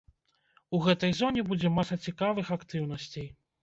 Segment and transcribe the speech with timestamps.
[0.77, 3.35] У гэтай зоне будзе маса цікавых актыўнасцей.